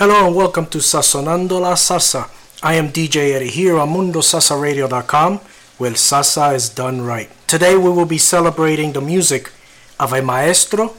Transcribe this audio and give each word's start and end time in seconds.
Hello 0.00 0.26
and 0.26 0.34
welcome 0.34 0.64
to 0.64 0.78
Sazonando 0.78 1.60
la 1.60 1.74
Salsa. 1.74 2.26
I 2.62 2.72
am 2.76 2.88
DJ 2.88 3.34
Eddie 3.34 3.50
here 3.50 3.78
on 3.78 3.90
MundoSalsaRadio.com, 3.90 5.40
where 5.76 5.90
salsa 5.90 6.54
is 6.54 6.70
done 6.70 7.02
right. 7.02 7.28
Today 7.46 7.76
we 7.76 7.90
will 7.90 8.06
be 8.06 8.16
celebrating 8.16 8.94
the 8.94 9.02
music 9.02 9.52
of 9.98 10.14
a 10.14 10.22
maestro, 10.22 10.94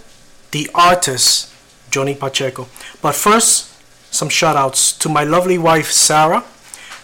the 0.52 0.70
artist, 0.76 1.52
Johnny 1.90 2.14
Pacheco. 2.14 2.68
But 3.02 3.16
first, 3.16 3.74
some 4.14 4.30
shout 4.30 4.56
outs 4.56 4.96
to 5.00 5.10
my 5.10 5.24
lovely 5.24 5.58
wife, 5.58 5.90
Sarah, 5.90 6.44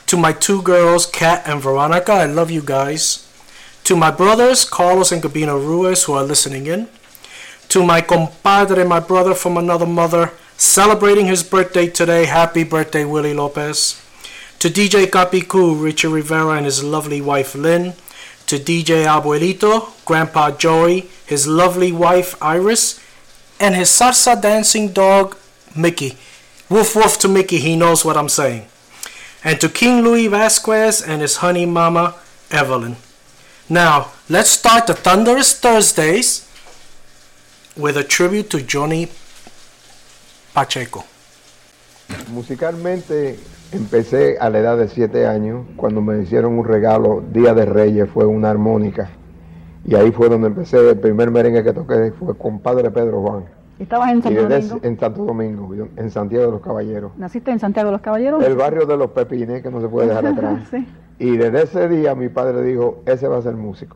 to 0.05 0.17
my 0.17 0.33
two 0.33 0.61
girls, 0.61 1.07
Kat 1.07 1.41
and 1.47 1.59
Veronica. 1.59 2.11
I 2.11 2.25
love 2.25 2.51
you 2.51 2.61
guys. 2.61 3.27
To 3.85 3.95
my 3.95 4.11
brothers, 4.11 4.65
Carlos 4.65 5.11
and 5.11 5.23
Gabino 5.23 5.57
Ruiz, 5.59 6.03
who 6.03 6.13
are 6.13 6.23
listening 6.23 6.67
in. 6.67 6.89
To 7.69 7.83
my 7.83 8.01
compadre, 8.01 8.85
my 8.85 8.99
brother 8.99 9.33
from 9.33 9.57
another 9.57 9.87
mother, 9.87 10.31
celebrating 10.57 11.27
his 11.27 11.43
birthday 11.43 11.87
today. 11.87 12.25
Happy 12.25 12.63
birthday, 12.63 13.05
Willie 13.05 13.33
Lopez. 13.33 14.01
To 14.59 14.69
DJ 14.69 15.05
Capicu, 15.05 15.81
Richard 15.81 16.09
Rivera, 16.09 16.57
and 16.57 16.65
his 16.65 16.83
lovely 16.83 17.21
wife, 17.21 17.53
Lynn. 17.53 17.93
To 18.47 18.57
DJ 18.57 19.05
Abuelito, 19.05 19.93
Grandpa 20.05 20.51
Joey, 20.51 21.09
his 21.25 21.47
lovely 21.47 21.91
wife, 21.91 22.41
Iris, 22.41 22.99
and 23.59 23.75
his 23.75 23.89
salsa 23.89 24.41
dancing 24.41 24.93
dog, 24.93 25.37
Mickey. 25.75 26.17
Woof 26.69 26.95
woof 26.95 27.19
to 27.19 27.27
Mickey, 27.27 27.57
he 27.57 27.75
knows 27.75 28.03
what 28.03 28.17
I'm 28.17 28.29
saying. 28.29 28.65
And 29.43 29.61
to 29.61 29.69
King 29.69 30.01
Louis 30.01 30.27
Vasquez 30.27 31.01
and 31.01 31.21
his 31.21 31.37
honey 31.37 31.65
mama, 31.65 32.15
Evelyn. 32.49 32.95
Now, 33.69 34.11
let's 34.29 34.49
start 34.49 34.87
the 34.87 34.93
Thunderous 34.93 35.59
Thursdays 35.59 36.49
with 37.75 37.95
a 37.95 38.03
tribute 38.03 38.49
to 38.51 38.61
Johnny 38.61 39.09
Pacheco. 40.57 41.03
Musicalmente 42.33 43.37
empecé 43.71 44.39
a 44.39 44.49
la 44.49 44.57
edad 44.57 44.75
de 44.75 44.87
7 44.87 45.27
años, 45.27 45.67
cuando 45.75 46.01
me 46.01 46.19
hicieron 46.19 46.57
un 46.57 46.65
regalo, 46.65 47.23
Día 47.31 47.53
de 47.53 47.63
Reyes, 47.65 48.09
fue 48.09 48.25
una 48.25 48.49
armónica. 48.49 49.07
Y 49.85 49.93
ahí 49.93 50.11
fue 50.11 50.29
donde 50.29 50.47
empecé, 50.47 50.79
el 50.89 50.97
primer 50.97 51.29
merengue 51.29 51.63
que 51.63 51.73
toqué 51.73 52.11
fue 52.17 52.35
con 52.35 52.59
Padre 52.59 52.89
Pedro 52.89 53.21
Juan. 53.21 53.45
¿Estabas 53.77 54.09
en 54.09 54.17
Y 54.17 54.21
Santo 54.23 54.47
desde 54.47 54.67
Domingo? 54.69 54.79
en 54.87 54.99
Santo 54.99 55.25
Domingo, 55.25 55.87
en 55.95 56.09
Santiago 56.09 56.45
de 56.47 56.51
los 56.53 56.61
Caballeros. 56.61 57.11
¿Naciste 57.17 57.51
en 57.51 57.59
Santiago 57.59 57.89
de 57.89 57.91
los 57.91 58.01
Caballeros? 58.01 58.43
El 58.43 58.55
barrio 58.55 58.87
de 58.87 58.97
los 58.97 59.11
Pepines, 59.11 59.61
que 59.61 59.69
no 59.69 59.79
se 59.79 59.87
puede 59.87 60.07
dejar 60.07 60.25
atrás. 60.25 60.63
Sí. 60.71 60.87
Y 61.19 61.37
desde 61.37 61.61
ese 61.65 61.87
día 61.87 62.15
mi 62.15 62.29
padre 62.29 62.63
dijo, 62.63 63.03
ese 63.05 63.27
va 63.27 63.37
a 63.37 63.41
ser 63.43 63.53
músico. 63.53 63.95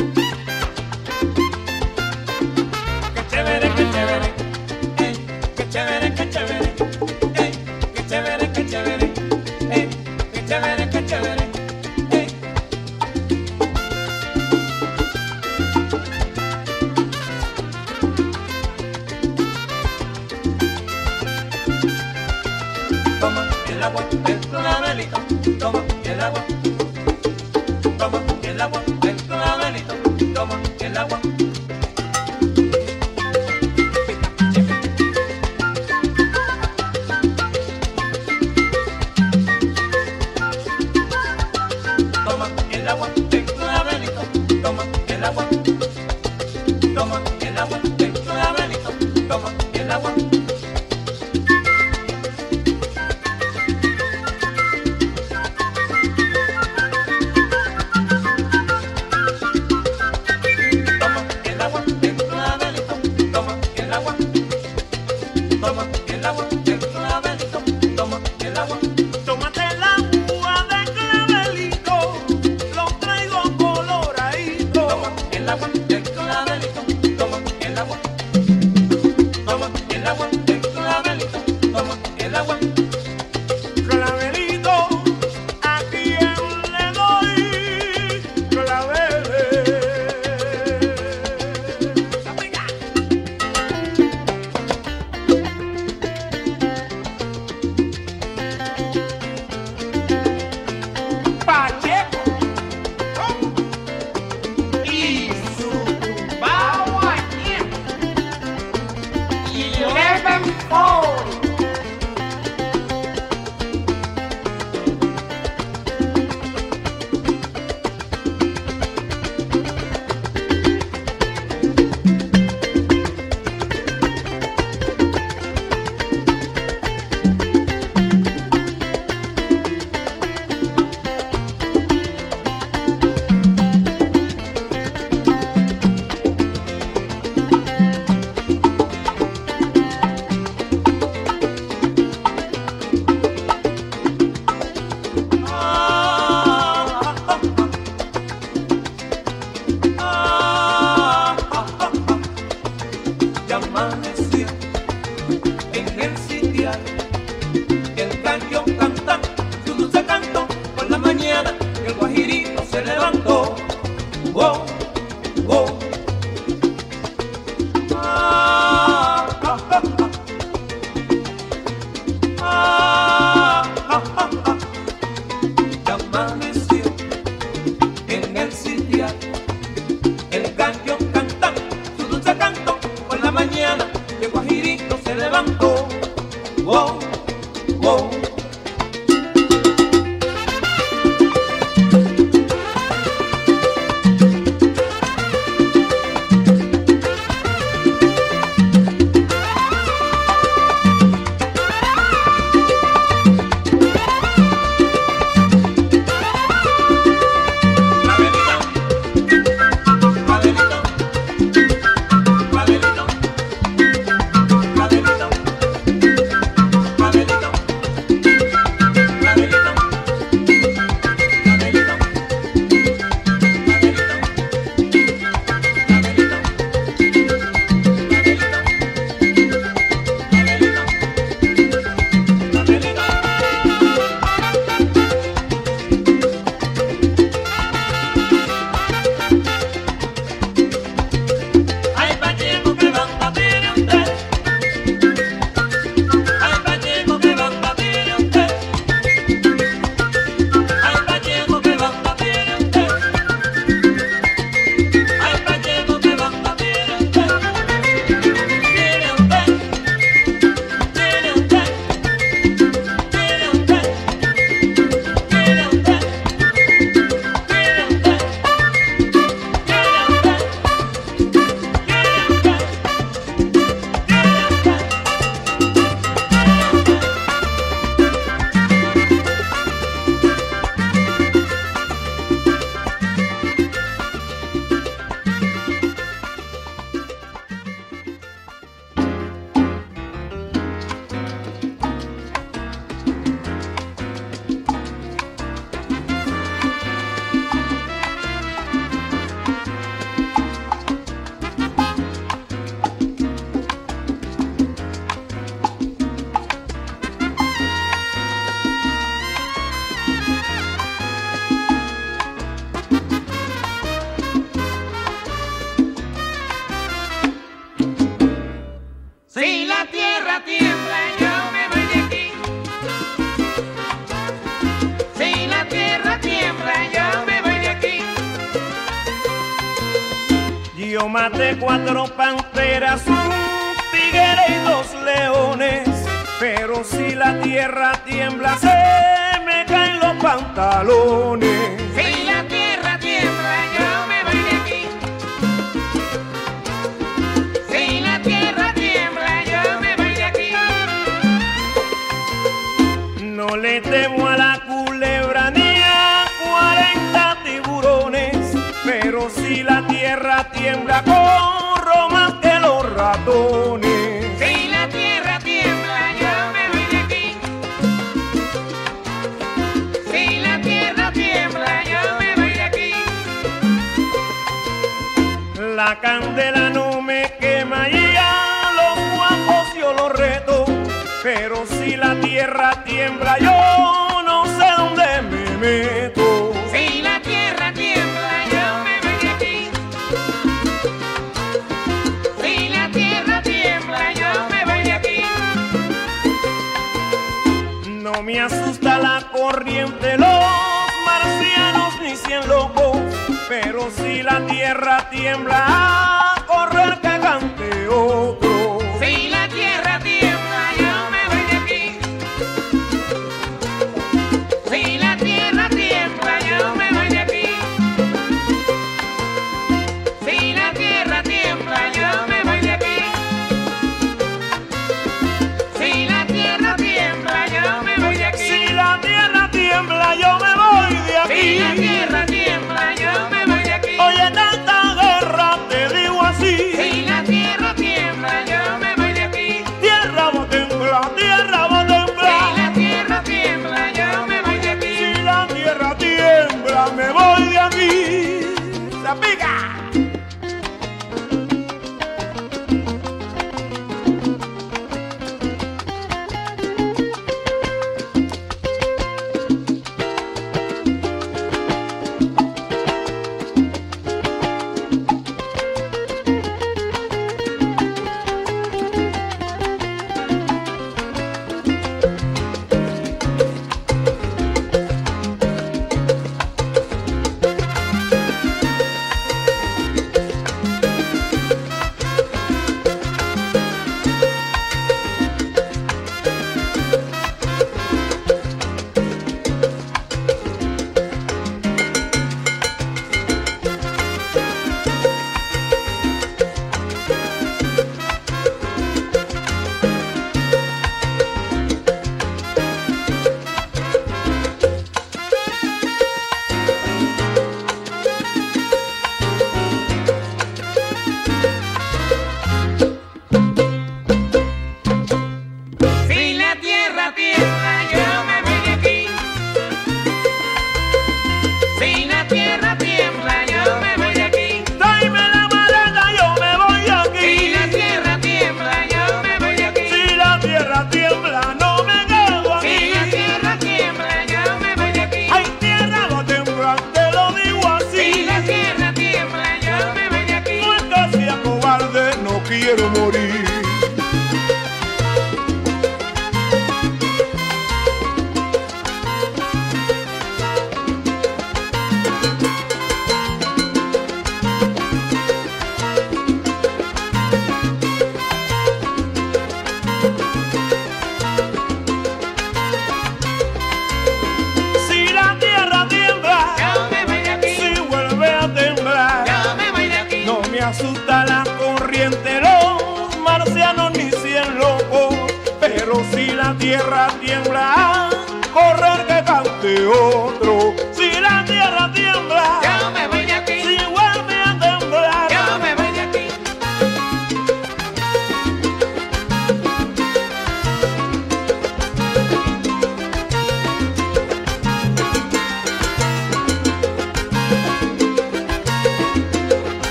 Qué 0.00 0.29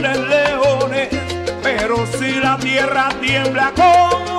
tiemblen 0.00 0.28
leones, 0.28 1.08
pero 1.62 2.06
si 2.06 2.34
la 2.34 2.56
tierra 2.58 3.08
tiembla 3.20 3.72
con 3.74 4.37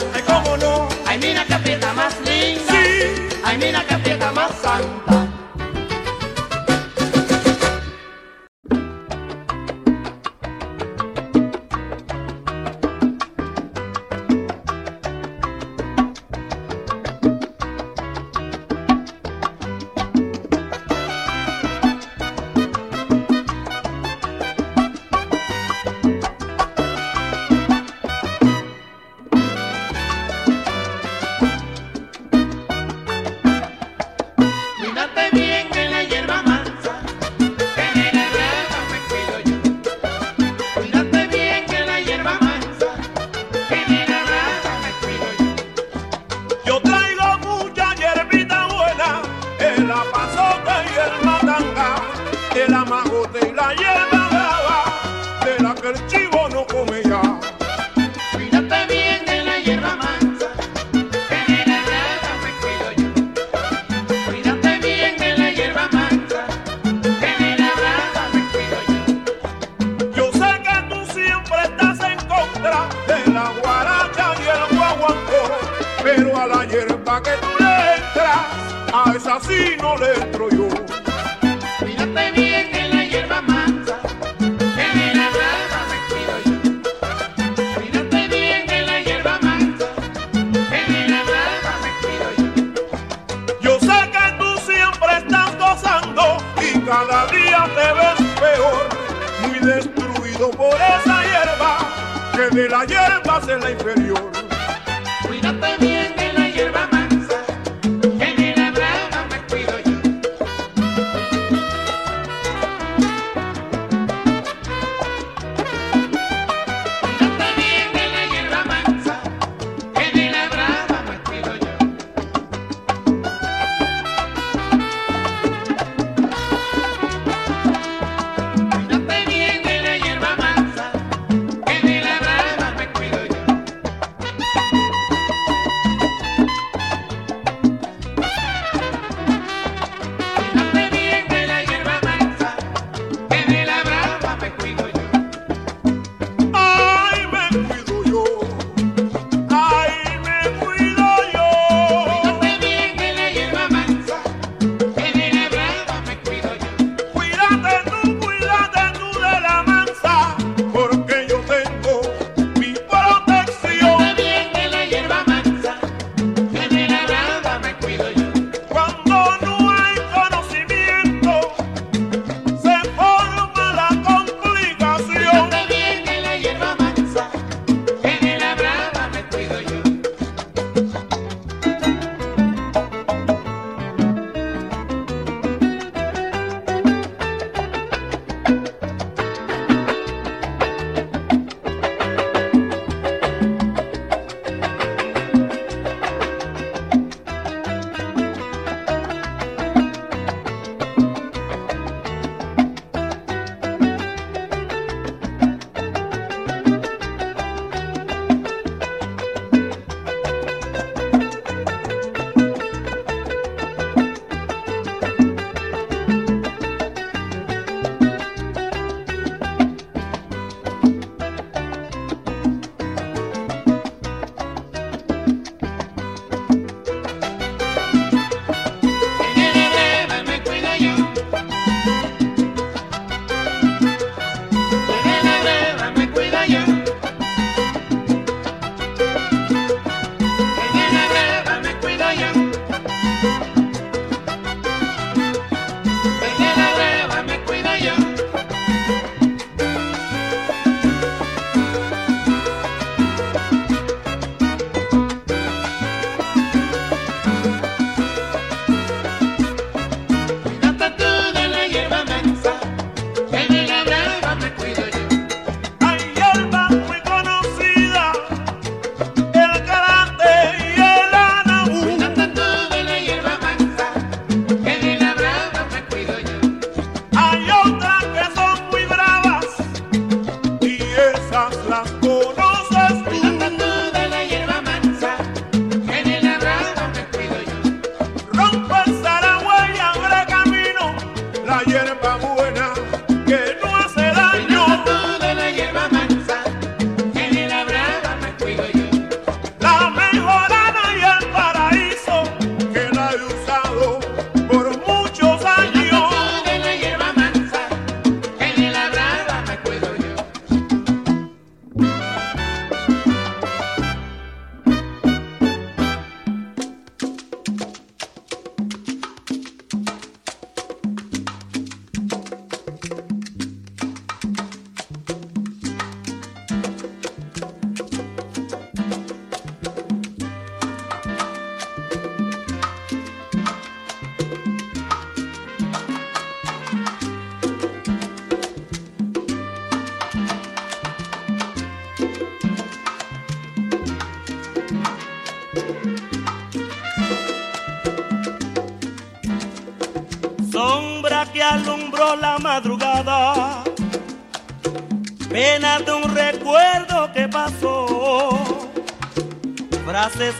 san. 0.00 0.10
Ay, 0.14 0.22
cómo 0.26 0.56
no. 0.56 0.88
Ay, 1.06 1.18
mira 1.18 1.44
que 1.44 1.58
fiesta 1.58 1.92
más 1.94 2.14
linda. 2.20 2.72
Sí. 2.72 3.40
Ay, 3.44 3.58
mira 3.58 3.84
que 3.86 3.96
fiesta 3.98 4.32
más 4.32 4.50
santa. 4.62 5.23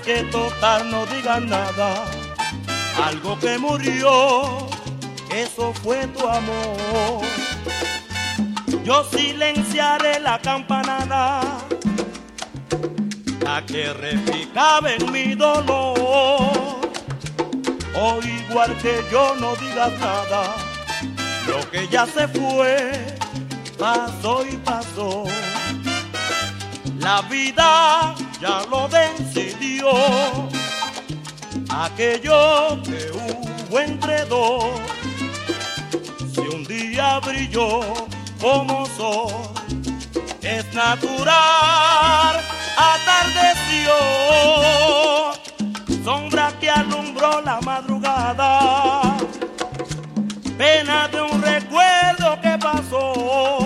que 0.04 0.22
total 0.24 0.90
no 0.90 1.06
digan 1.06 1.48
nada. 1.48 2.04
Algo 3.02 3.38
que 3.38 3.58
murió, 3.58 4.68
eso 5.30 5.72
fue 5.82 6.06
tu 6.08 6.28
amor. 6.28 7.22
Yo 8.84 9.02
silenciaré 9.04 10.20
la 10.20 10.38
campanada, 10.38 11.40
la 13.40 13.64
que 13.64 13.92
repicaba 13.94 14.92
en 14.92 15.10
mi 15.10 15.34
dolor. 15.34 16.84
O 17.96 18.18
igual 18.22 18.76
que 18.82 19.02
yo 19.10 19.34
no 19.36 19.56
digas 19.56 19.92
nada, 20.00 20.54
lo 21.46 21.70
que 21.70 21.88
ya 21.88 22.06
se 22.06 22.28
fue, 22.28 23.16
pasó 23.78 24.44
y 24.44 24.56
pasó. 24.58 25.24
La 26.98 27.22
vida 27.22 28.14
ya 28.40 28.62
lo 28.70 28.88
aquello 31.84 32.82
que 32.82 33.10
hubo 33.12 33.78
entre 33.78 34.24
dos. 34.24 34.64
Si 36.32 36.40
un 36.40 36.64
día 36.64 37.20
brilló 37.20 37.80
como 38.40 38.86
sol, 38.96 39.32
es 40.42 40.64
natural, 40.74 42.40
atardeció, 42.76 43.94
sombra 46.04 46.52
que 46.58 46.70
alumbró 46.70 47.40
la 47.42 47.60
madrugada, 47.60 49.16
pena 50.56 51.08
de 51.08 51.22
un 51.22 51.42
recuerdo 51.42 52.40
que 52.40 52.58
pasó, 52.58 53.58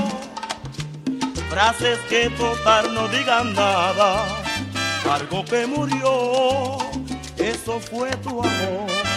frases 1.50 1.98
que 2.08 2.30
total 2.30 2.94
no 2.94 3.08
digan 3.08 3.54
nada, 3.54 4.24
algo 5.08 5.44
que 5.44 5.66
murió 5.66 6.87
eso 7.38 7.80
fue 7.80 8.10
tu 8.22 8.30
amor. 8.42 9.07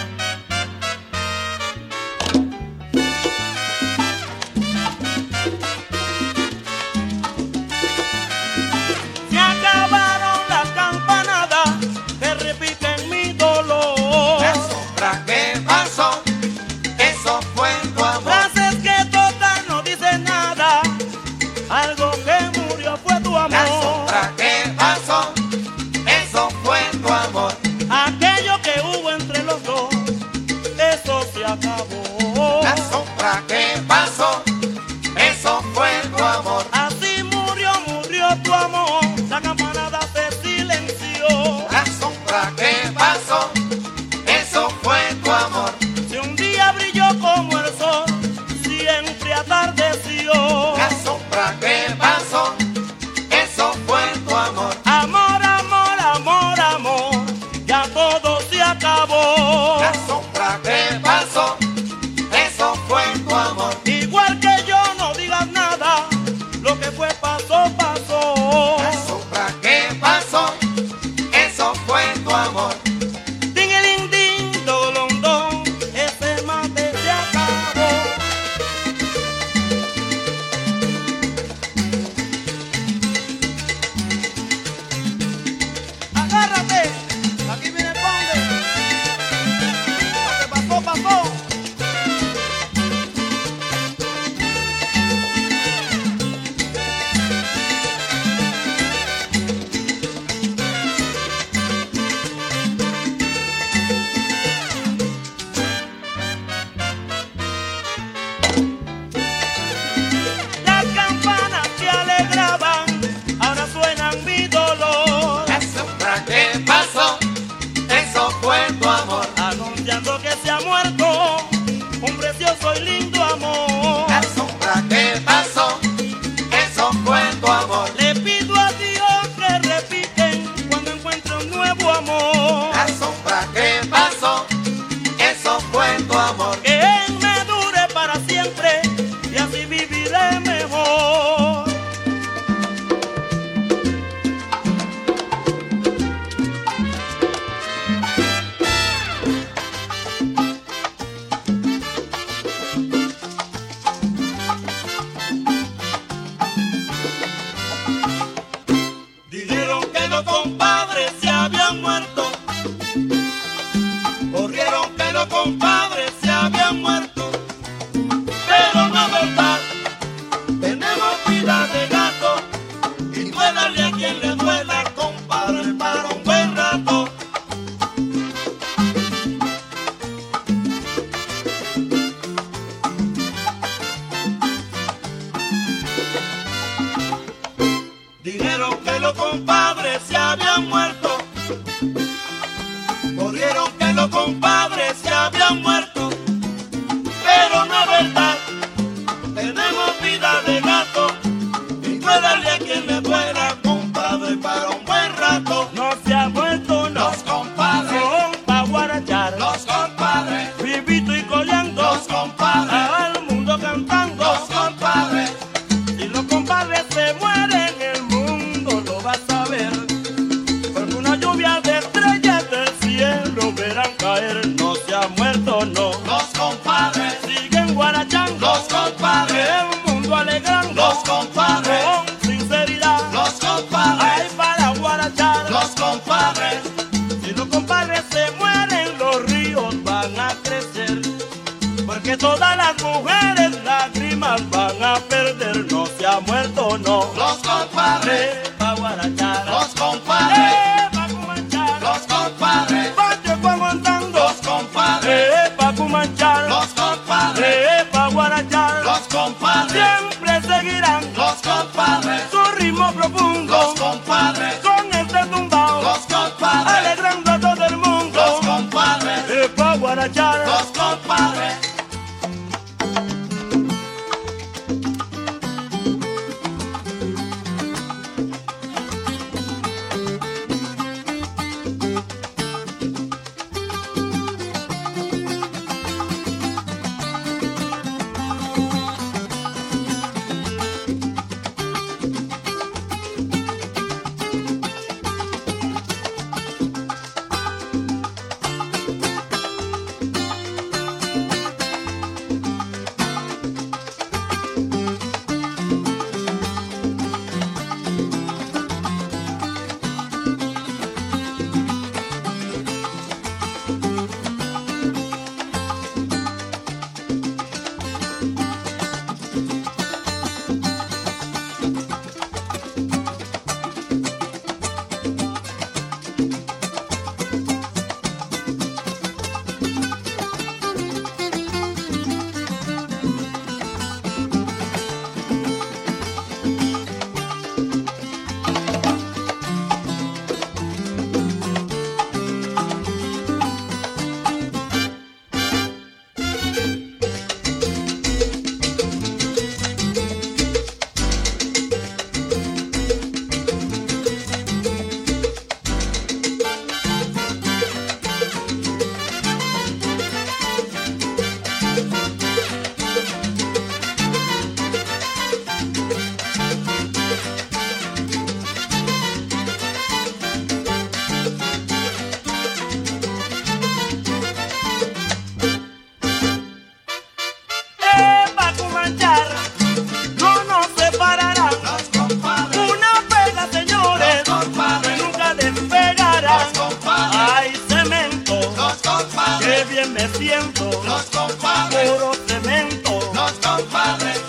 cemento, 390.61 390.83
los 390.83 391.03
compadres, 391.03 391.89
puro 391.89 392.11
cemento, 392.27 392.99
los 393.13 393.31
compadres. 393.33 394.19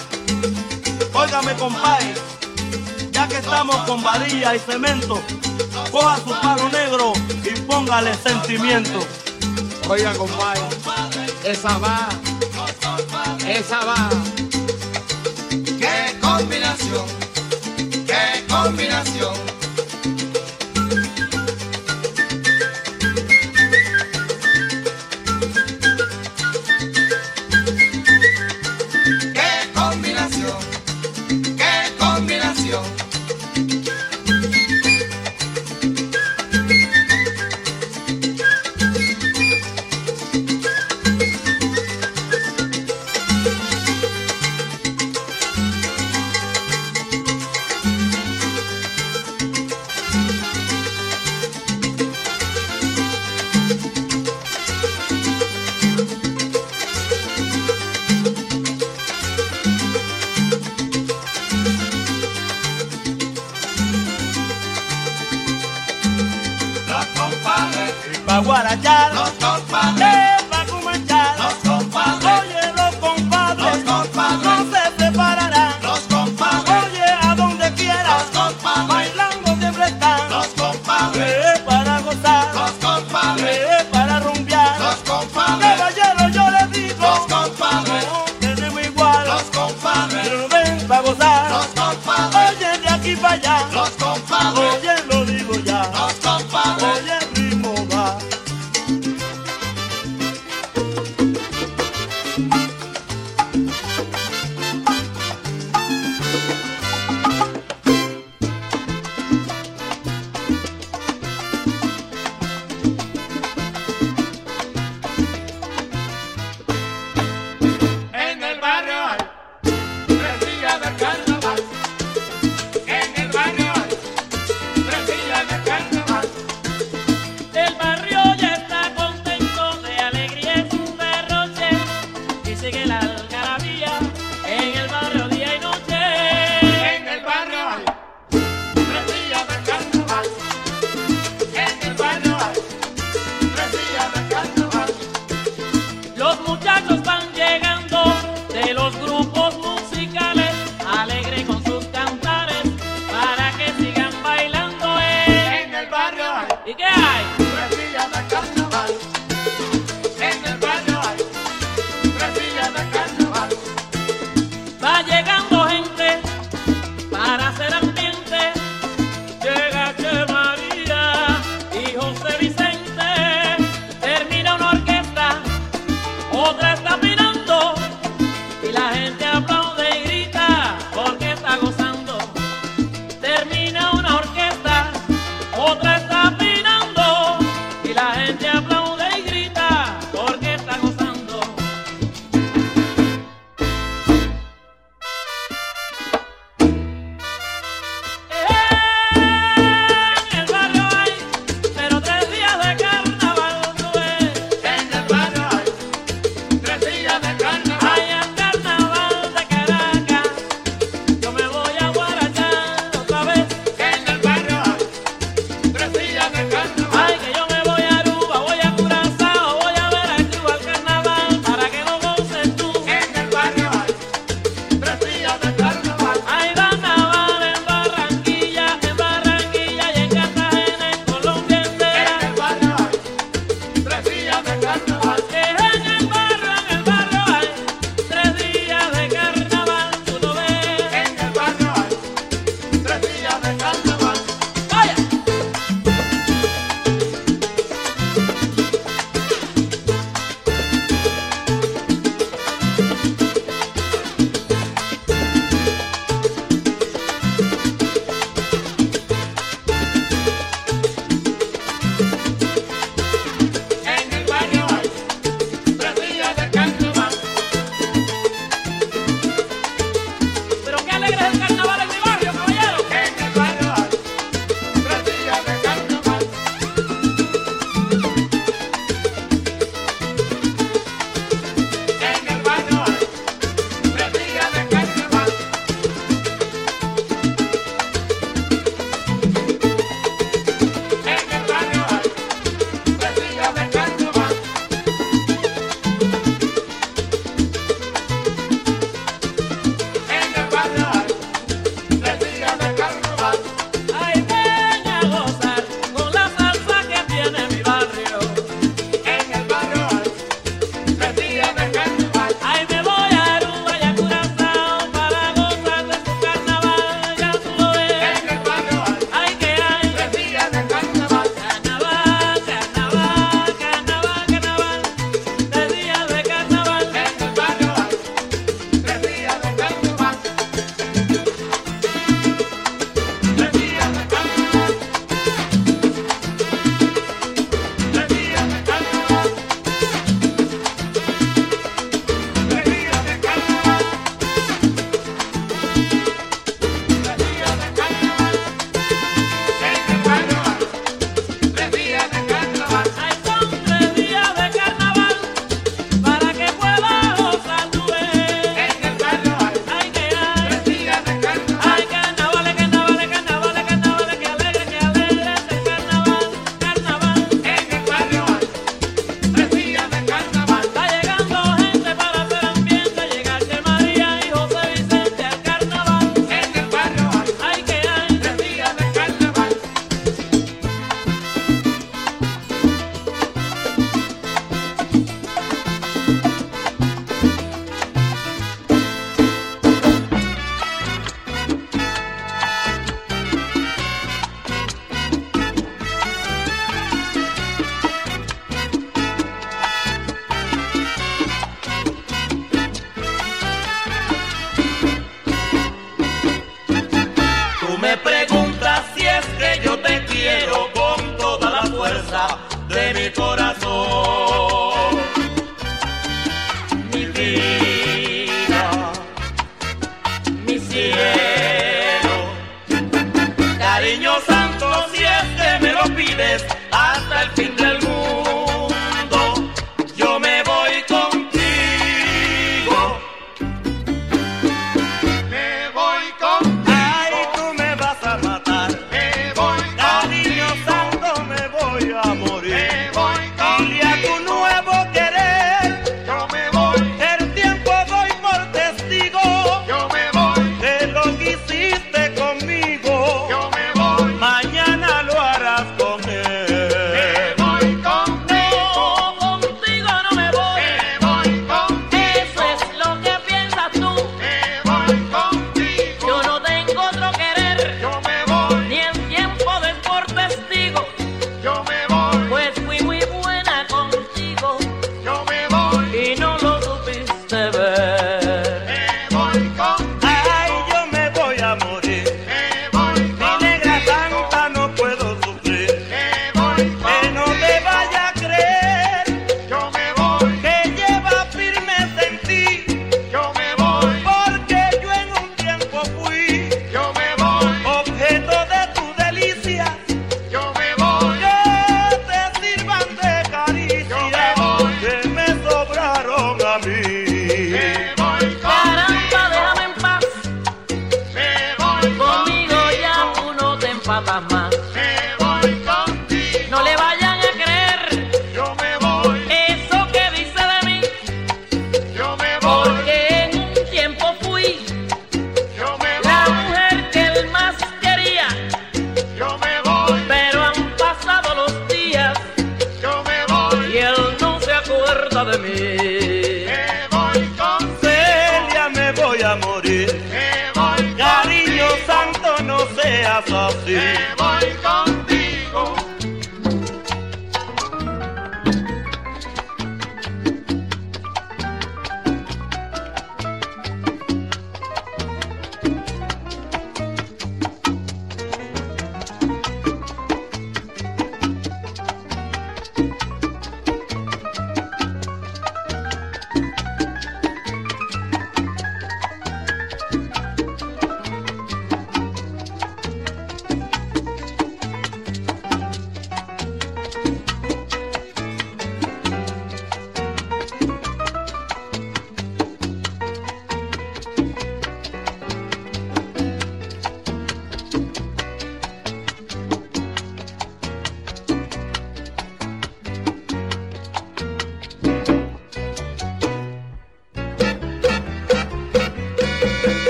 Óigame, 1.13 1.55
compadre, 1.55 2.15
ya 3.11 3.29
que 3.29 3.37
estamos 3.37 3.77
con 3.87 4.03
varilla 4.03 4.55
y 4.55 4.59
cemento, 4.59 5.21
coja 5.91 6.17
su 6.17 6.31
palo 6.41 6.69
negro 6.71 7.13
y 7.45 7.61
póngale 7.61 8.15
sentimiento. 8.15 9.01
Oiga, 9.89 10.15
compadre, 10.15 10.63
esa 11.45 11.79
va, 11.79 12.09
esa 13.47 13.85
va. 13.85 14.09
¡Qué 15.51 16.19
combinación! 16.21 17.05
¡Qué 18.07 18.47
combinación! 18.49 19.52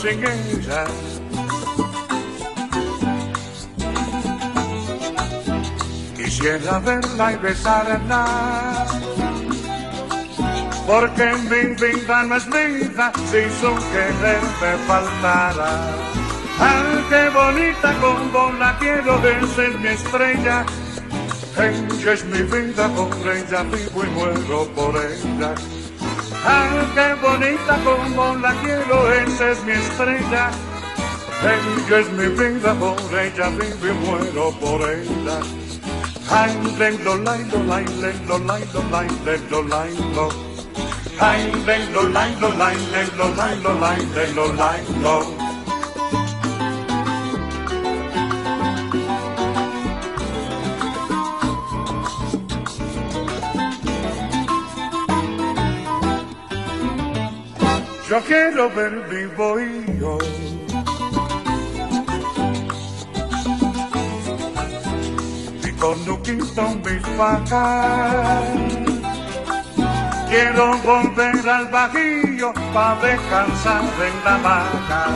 ceguera. 0.00 0.84
Quisiera 6.16 6.78
verla 6.78 7.32
y 7.32 7.36
besarla, 7.36 8.24
porque 10.86 11.26
mi 11.50 11.74
vida 11.74 12.22
no 12.22 12.36
es 12.36 12.46
vida 12.46 13.12
si 13.30 13.42
su 13.60 13.72
querer 13.92 14.42
me 14.60 14.72
faltara. 14.86 15.70
¡Ay, 16.58 17.04
qué 17.10 17.28
bonita 17.30 17.94
como 18.00 18.52
la 18.58 18.78
quiero! 18.78 19.16
Esa 19.18 19.64
es 19.64 19.80
mi 19.80 19.88
estrella, 19.88 20.64
ella 21.56 22.12
es 22.12 22.24
mi 22.24 22.42
vida, 22.42 22.88
con 22.94 23.10
ella 23.28 23.62
vivo 23.64 24.04
y 24.04 24.08
muero 24.08 24.66
por 24.74 24.94
ella. 24.96 25.54
Ah, 26.44 26.86
qué 26.94 27.14
bonita 27.20 27.78
como 27.84 28.34
la 28.36 28.52
quiero, 28.62 29.12
esa 29.12 29.50
es 29.50 29.64
mi 29.64 29.72
estrella. 29.72 30.50
Ella 31.42 31.98
es 31.98 32.12
mi 32.12 32.26
vida, 32.28 32.74
por 32.74 33.18
ella 33.18 33.48
vivo 33.50 33.86
y 33.86 33.92
muero 34.06 34.50
por 34.60 34.80
ella. 34.90 35.40
Ay, 36.30 36.52
lendo, 36.78 37.16
lendo, 37.16 37.56
lendo, 37.64 38.38
lendo, 38.38 38.38
lendo, 39.24 39.62
lendo. 39.62 40.28
Ay, 41.18 41.52
lendo, 41.66 42.02
lendo, 42.02 42.48
lendo, 42.48 43.24
lendo, 43.36 43.74
lendo, 44.16 44.46
lendo. 44.52 45.49
Yo 58.10 58.20
quiero 58.22 58.68
ver 58.70 58.90
vivo 59.08 59.60
y 59.60 60.00
yo. 60.00 60.18
Un 66.08 66.22
Kingston 66.22 66.82
mis. 66.82 68.42
Quiero 70.28 70.76
volver 70.78 71.48
al 71.48 71.68
bajillo 71.68 72.52
para 72.74 73.00
descansar 73.00 73.82
en 73.82 74.24
la 74.24 74.38
vaca. 74.38 75.06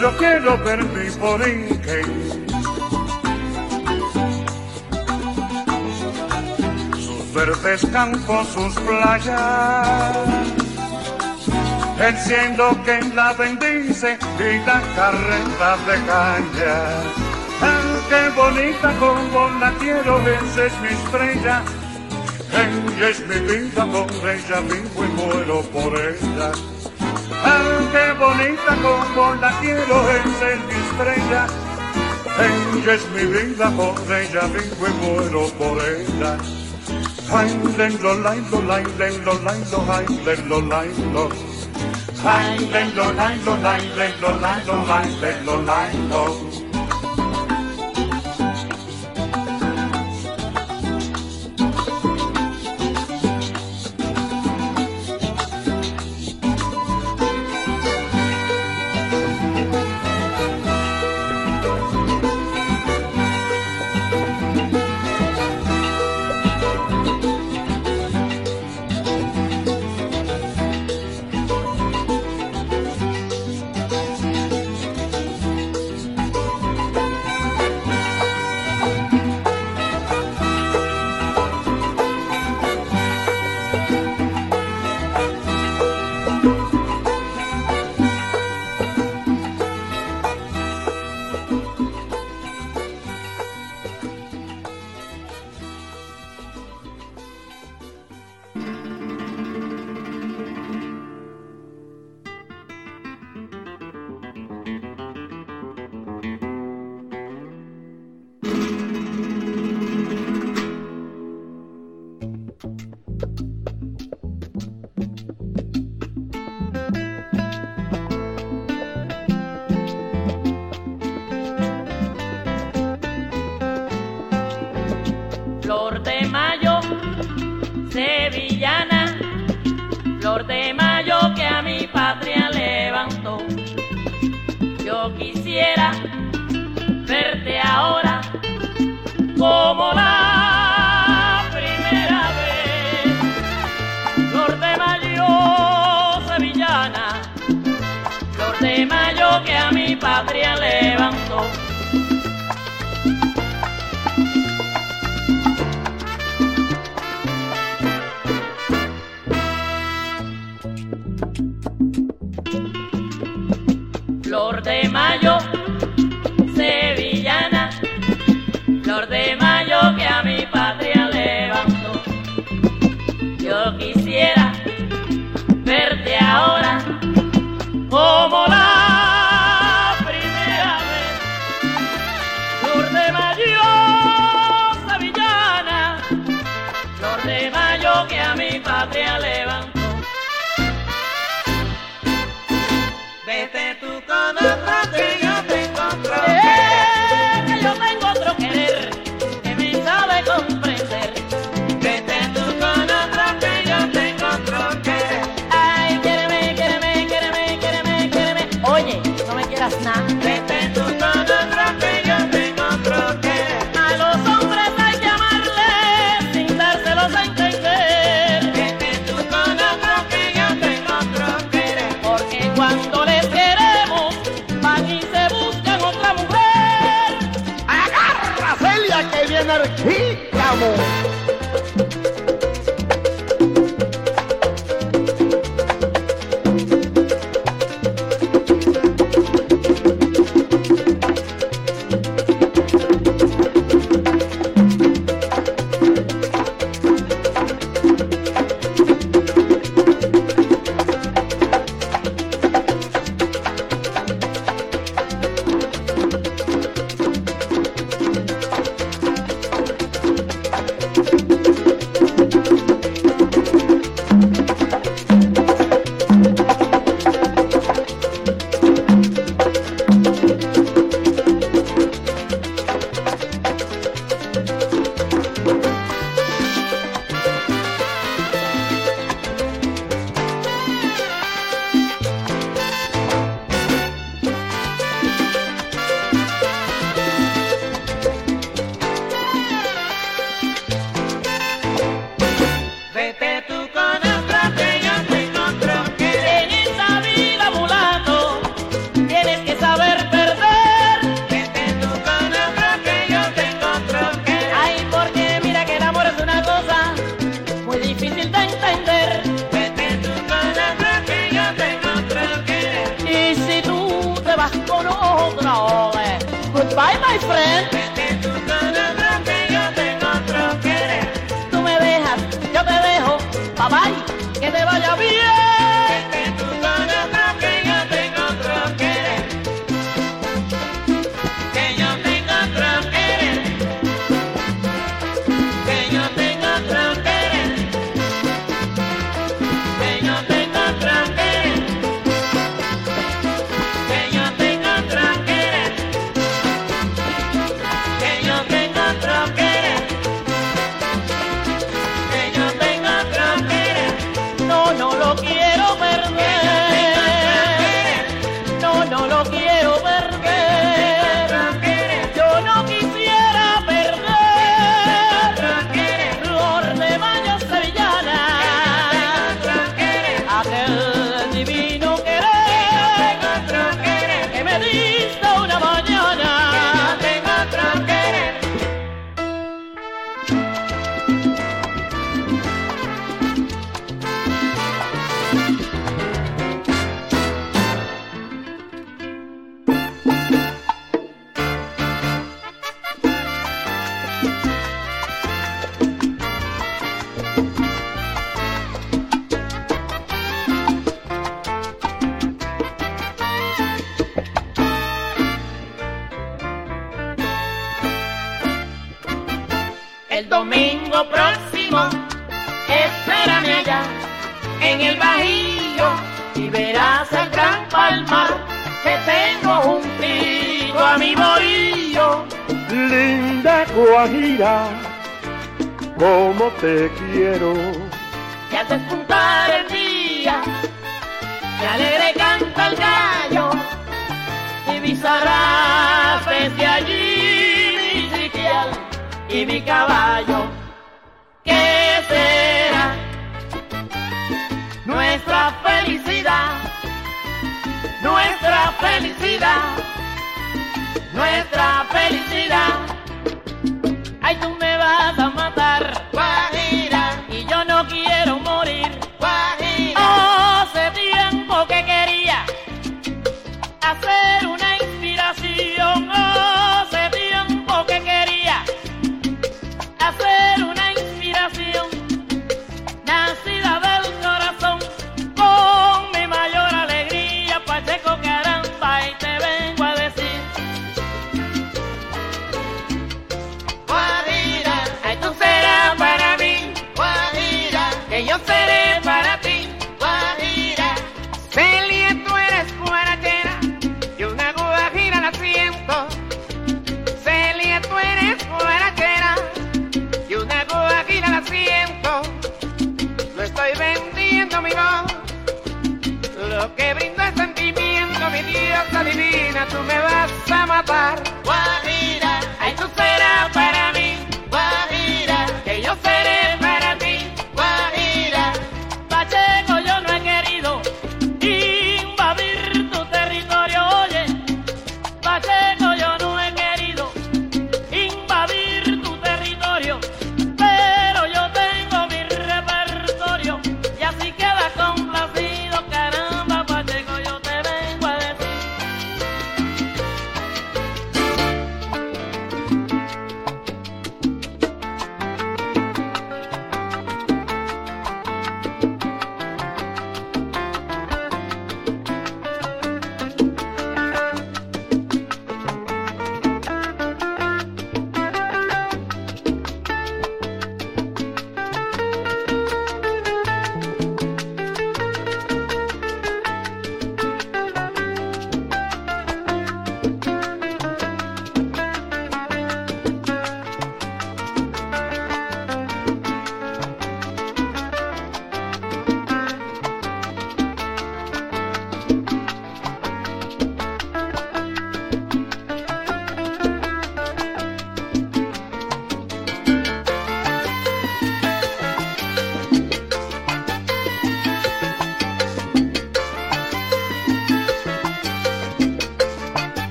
Yo 0.00 0.16
quiero 0.18 0.58
ver 0.58 0.82
mi 0.86 1.08
borinque. 1.20 2.39
Sus 7.30 7.46
verdes 7.46 7.86
campos, 7.92 8.48
sus 8.48 8.74
playas. 8.80 10.16
El 12.00 12.16
cielo 12.18 12.76
que 12.84 13.00
la 13.14 13.32
bendice 13.34 14.18
y 14.38 14.66
la 14.66 14.82
carreta 14.96 15.76
de 15.86 15.94
caña. 16.06 16.74
Ah, 17.62 18.00
qué 18.08 18.30
bonita 18.34 18.92
como 18.98 19.48
la 19.60 19.70
quiero, 19.78 20.18
esa 20.18 20.64
es 20.64 20.72
mi 20.80 20.88
estrella. 20.88 21.62
Ella 22.52 23.08
es 23.08 23.20
mi 23.20 23.38
vida, 23.38 23.86
por 23.86 24.28
ella 24.28 24.60
vivo 24.62 25.04
y 25.04 25.08
muero 25.08 25.62
por 25.72 25.96
ella. 26.00 26.50
Ah, 27.44 27.78
qué 27.92 28.12
bonita 28.18 28.76
como 28.82 29.34
la 29.36 29.52
quiero, 29.60 30.10
esa 30.10 30.50
es 30.50 30.60
mi 30.66 30.74
estrella. 30.88 31.46
Ella 32.40 32.94
es 32.94 33.08
mi 33.10 33.24
vida, 33.26 33.70
por 33.70 34.16
ella 34.16 34.40
vivo 34.48 34.86
y 34.88 34.92
muero 35.04 35.48
por 35.58 35.78
ella. 35.84 36.59
Ay, 37.32 37.48
lendo, 37.78 38.14
laindo, 38.14 38.60
lai, 38.62 38.84
lendo, 38.98 39.32
laindo, 39.44 39.84
ay, 39.88 40.06
lendo, 40.24 40.60
laindo. 40.62 41.28
Ay, 42.24 42.66
lendo, 42.72 43.12
laindo, 45.62 46.59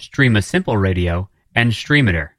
Stream 0.00 0.34
a 0.36 0.42
Simple 0.42 0.76
Radio, 0.76 1.28
and 1.54 1.72
Streamiter. 1.72 2.30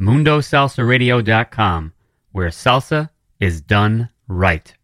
MundoSalsaRadio.com, 0.00 1.92
where 2.32 2.48
salsa 2.48 3.10
is 3.38 3.60
done 3.60 4.08
right. 4.26 4.74